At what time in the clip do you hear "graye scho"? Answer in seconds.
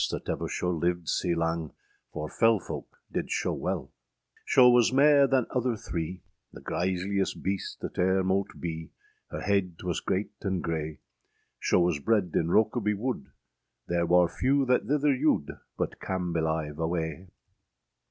10.63-11.81